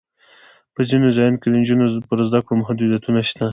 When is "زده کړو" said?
2.27-2.59